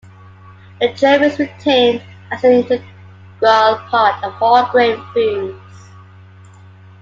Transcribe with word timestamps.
The 0.79 0.91
germ 0.93 1.21
is 1.21 1.37
retained 1.37 2.01
as 2.31 2.43
an 2.43 2.53
integral 2.53 3.77
part 3.87 4.23
of 4.23 4.33
whole-grain 4.33 4.99
foods. 5.13 5.83